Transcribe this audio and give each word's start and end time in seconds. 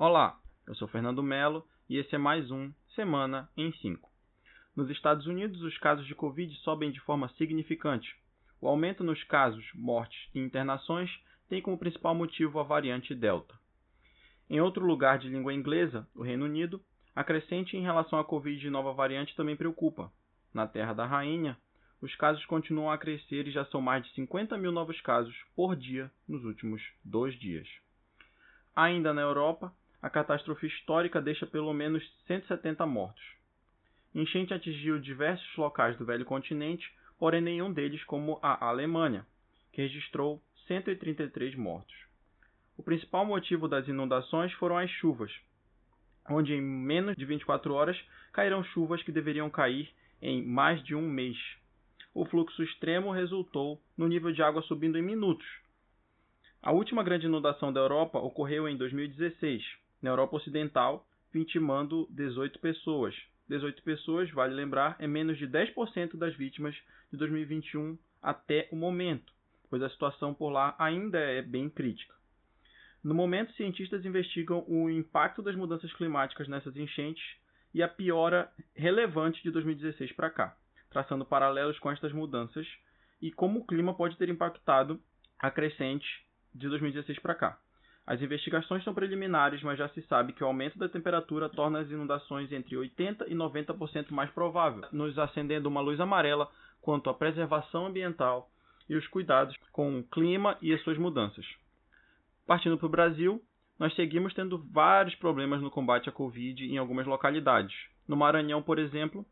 Olá, 0.00 0.38
eu 0.64 0.76
sou 0.76 0.86
Fernando 0.86 1.24
Melo 1.24 1.66
e 1.90 1.96
esse 1.96 2.14
é 2.14 2.18
mais 2.18 2.52
um 2.52 2.70
Semana 2.94 3.50
em 3.56 3.72
5. 3.72 4.08
Nos 4.76 4.88
Estados 4.90 5.26
Unidos, 5.26 5.60
os 5.60 5.76
casos 5.78 6.06
de 6.06 6.14
Covid 6.14 6.54
sobem 6.58 6.92
de 6.92 7.00
forma 7.00 7.28
significante. 7.30 8.14
O 8.60 8.68
aumento 8.68 9.02
nos 9.02 9.24
casos, 9.24 9.68
mortes 9.74 10.16
e 10.32 10.38
internações 10.38 11.10
tem 11.48 11.60
como 11.60 11.76
principal 11.76 12.14
motivo 12.14 12.60
a 12.60 12.62
variante 12.62 13.12
Delta. 13.12 13.58
Em 14.48 14.60
outro 14.60 14.86
lugar 14.86 15.18
de 15.18 15.28
língua 15.28 15.52
inglesa, 15.52 16.06
o 16.14 16.22
Reino 16.22 16.44
Unido, 16.44 16.80
a 17.12 17.24
crescente 17.24 17.76
em 17.76 17.82
relação 17.82 18.20
à 18.20 18.24
Covid 18.24 18.56
de 18.56 18.70
nova 18.70 18.92
variante 18.92 19.34
também 19.34 19.56
preocupa. 19.56 20.12
Na 20.54 20.68
Terra 20.68 20.92
da 20.92 21.06
Rainha, 21.06 21.58
os 22.00 22.14
casos 22.14 22.46
continuam 22.46 22.92
a 22.92 22.98
crescer 22.98 23.48
e 23.48 23.50
já 23.50 23.64
são 23.64 23.80
mais 23.80 24.04
de 24.04 24.12
50 24.12 24.56
mil 24.58 24.70
novos 24.70 25.00
casos 25.00 25.34
por 25.56 25.74
dia 25.74 26.08
nos 26.28 26.44
últimos 26.44 26.80
dois 27.04 27.36
dias. 27.36 27.66
Ainda 28.76 29.12
na 29.12 29.22
Europa, 29.22 29.74
a 30.00 30.08
catástrofe 30.08 30.66
histórica 30.66 31.20
deixa 31.20 31.46
pelo 31.46 31.72
menos 31.72 32.02
170 32.26 32.86
mortos. 32.86 33.22
Enchente 34.14 34.54
atingiu 34.54 34.98
diversos 34.98 35.56
locais 35.56 35.96
do 35.96 36.04
velho 36.04 36.24
continente, 36.24 36.90
porém 37.18 37.40
nenhum 37.40 37.72
deles 37.72 38.02
como 38.04 38.38
a 38.42 38.68
Alemanha, 38.68 39.26
que 39.72 39.82
registrou 39.82 40.42
133 40.66 41.54
mortos. 41.56 41.94
O 42.76 42.82
principal 42.82 43.24
motivo 43.26 43.66
das 43.66 43.88
inundações 43.88 44.52
foram 44.52 44.78
as 44.78 44.90
chuvas, 44.90 45.32
onde 46.30 46.54
em 46.54 46.60
menos 46.60 47.16
de 47.16 47.24
24 47.24 47.74
horas 47.74 47.98
caíram 48.32 48.62
chuvas 48.62 49.02
que 49.02 49.10
deveriam 49.10 49.50
cair 49.50 49.92
em 50.22 50.44
mais 50.44 50.82
de 50.84 50.94
um 50.94 51.02
mês. 51.02 51.36
O 52.14 52.24
fluxo 52.24 52.62
extremo 52.62 53.10
resultou 53.10 53.80
no 53.96 54.06
nível 54.06 54.32
de 54.32 54.42
água 54.42 54.62
subindo 54.62 54.96
em 54.96 55.02
minutos. 55.02 55.46
A 56.62 56.72
última 56.72 57.02
grande 57.02 57.26
inundação 57.26 57.72
da 57.72 57.80
Europa 57.80 58.18
ocorreu 58.18 58.68
em 58.68 58.76
2016, 58.76 59.62
na 60.02 60.10
Europa 60.10 60.36
Ocidental, 60.36 61.06
vitimando 61.32 62.06
18 62.10 62.58
pessoas. 62.58 63.14
18 63.48 63.82
pessoas, 63.82 64.30
vale 64.30 64.54
lembrar, 64.54 64.96
é 64.98 65.06
menos 65.06 65.38
de 65.38 65.46
10% 65.46 66.16
das 66.16 66.34
vítimas 66.36 66.74
de 67.10 67.16
2021 67.16 67.98
até 68.22 68.68
o 68.70 68.76
momento, 68.76 69.32
pois 69.70 69.82
a 69.82 69.88
situação 69.88 70.34
por 70.34 70.50
lá 70.50 70.74
ainda 70.78 71.18
é 71.18 71.40
bem 71.40 71.70
crítica. 71.70 72.14
No 73.02 73.14
momento, 73.14 73.52
cientistas 73.54 74.04
investigam 74.04 74.64
o 74.66 74.90
impacto 74.90 75.40
das 75.40 75.54
mudanças 75.54 75.92
climáticas 75.94 76.48
nessas 76.48 76.76
enchentes 76.76 77.24
e 77.72 77.82
a 77.82 77.88
piora 77.88 78.50
relevante 78.74 79.42
de 79.42 79.50
2016 79.50 80.12
para 80.12 80.30
cá, 80.30 80.56
traçando 80.90 81.24
paralelos 81.24 81.78
com 81.78 81.90
estas 81.90 82.12
mudanças 82.12 82.66
e 83.22 83.30
como 83.30 83.60
o 83.60 83.66
clima 83.66 83.94
pode 83.94 84.16
ter 84.16 84.28
impactado 84.28 85.00
a 85.38 85.50
crescente 85.50 86.06
de 86.54 86.68
2016 86.68 87.18
para 87.20 87.34
cá. 87.34 87.60
As 88.08 88.22
investigações 88.22 88.82
são 88.84 88.94
preliminares, 88.94 89.62
mas 89.62 89.78
já 89.78 89.86
se 89.90 90.00
sabe 90.06 90.32
que 90.32 90.42
o 90.42 90.46
aumento 90.46 90.78
da 90.78 90.88
temperatura 90.88 91.46
torna 91.46 91.80
as 91.80 91.90
inundações 91.90 92.50
entre 92.50 92.74
80% 92.74 93.26
e 93.28 93.34
90% 93.34 94.10
mais 94.12 94.30
provável, 94.30 94.82
nos 94.90 95.18
acendendo 95.18 95.68
uma 95.68 95.82
luz 95.82 96.00
amarela 96.00 96.50
quanto 96.80 97.10
à 97.10 97.14
preservação 97.14 97.84
ambiental 97.84 98.48
e 98.88 98.96
os 98.96 99.06
cuidados 99.08 99.54
com 99.72 99.98
o 99.98 100.02
clima 100.04 100.56
e 100.62 100.72
as 100.72 100.82
suas 100.84 100.96
mudanças. 100.96 101.44
Partindo 102.46 102.78
para 102.78 102.86
o 102.86 102.88
Brasil, 102.88 103.42
nós 103.78 103.94
seguimos 103.94 104.32
tendo 104.32 104.56
vários 104.72 105.14
problemas 105.16 105.60
no 105.60 105.70
combate 105.70 106.08
à 106.08 106.12
Covid 106.12 106.64
em 106.64 106.78
algumas 106.78 107.06
localidades. 107.06 107.76
No 108.08 108.16
Maranhão, 108.16 108.62
por 108.62 108.78
exemplo, 108.78 109.22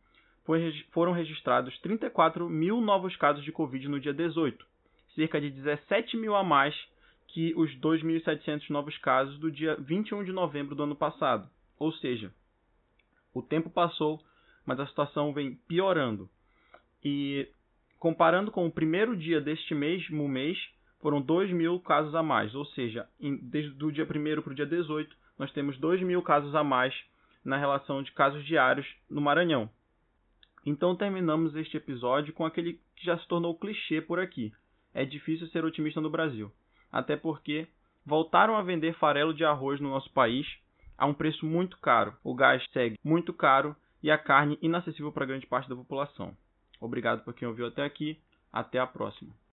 foram 0.93 1.13
registrados 1.13 1.79
34 1.79 2.47
mil 2.47 2.83
novos 2.83 3.17
casos 3.17 3.43
de 3.43 3.53
Covid 3.53 3.89
no 3.89 3.99
dia 3.99 4.13
18, 4.13 4.67
cerca 5.15 5.41
de 5.41 5.49
17 5.49 6.15
mil 6.19 6.37
a 6.37 6.45
mais 6.45 6.77
que 7.37 7.53
os 7.55 7.71
2.700 7.81 8.71
novos 8.71 8.97
casos 8.97 9.39
do 9.39 9.53
dia 9.53 9.77
21 9.79 10.25
de 10.25 10.33
novembro 10.33 10.75
do 10.75 10.85
ano 10.85 10.97
passado. 10.97 11.47
Ou 11.79 11.93
seja, 11.93 12.33
o 13.35 13.43
tempo 13.43 13.69
passou, 13.69 14.23
mas 14.65 14.81
a 14.81 14.87
situação 14.87 15.35
vem 15.35 15.55
piorando. 15.69 16.31
E 17.05 17.47
comparando 17.99 18.51
com 18.51 18.65
o 18.65 18.73
primeiro 18.73 19.15
dia 19.15 19.39
deste 19.39 19.75
mesmo 19.75 20.27
mês, 20.27 20.57
foram 20.99 21.21
2 21.21 21.53
mil 21.53 21.79
casos 21.79 22.15
a 22.15 22.23
mais. 22.23 22.55
Ou 22.55 22.65
seja, 22.65 23.07
em, 23.21 23.37
desde 23.37 23.85
o 23.85 23.93
dia 23.93 24.05
1 24.05 24.41
para 24.41 24.53
o 24.53 24.57
dia 24.57 24.65
18, 24.65 25.15
nós 25.39 25.53
temos 25.53 25.79
2 25.79 26.01
mil 26.01 26.23
casos 26.23 26.55
a 26.55 26.65
mais 26.65 26.95
na 27.45 27.59
relação 27.59 28.03
de 28.03 28.13
casos 28.13 28.47
diários 28.47 28.87
no 29.11 29.21
Maranhão. 29.21 29.69
Então 30.65 30.97
terminamos 30.97 31.55
este 31.55 31.77
episódio 31.77 32.33
com 32.33 32.47
aquele 32.47 32.81
que 32.97 33.05
já 33.05 33.19
se 33.19 33.29
tornou 33.29 33.59
clichê 33.59 34.01
por 34.01 34.19
aqui. 34.19 34.55
É 34.95 35.05
difícil 35.05 35.47
ser 35.49 35.67
otimista 35.67 36.01
no 36.01 36.09
Brasil 36.09 36.51
até 36.97 37.15
porque 37.15 37.69
voltaram 38.05 38.57
a 38.57 38.63
vender 38.63 38.95
farelo 38.95 39.35
de 39.35 39.45
arroz 39.45 39.79
no 39.81 39.91
nosso 39.91 40.11
país 40.13 40.47
a 40.97 41.05
um 41.05 41.13
preço 41.13 41.45
muito 41.45 41.77
caro. 41.79 42.17
O 42.25 42.35
gás 42.35 42.65
segue 42.73 42.99
muito 43.05 43.35
caro 43.35 43.77
e 44.03 44.11
a 44.11 44.17
carne 44.17 44.59
inacessível 44.63 45.13
para 45.13 45.27
grande 45.27 45.47
parte 45.47 45.69
da 45.69 45.77
população. 45.77 46.35
Obrigado 46.81 47.23
por 47.23 47.35
quem 47.35 47.47
ouviu 47.47 47.67
até 47.67 47.85
aqui. 47.85 48.19
Até 48.51 48.79
a 48.79 48.87
próxima. 48.87 49.35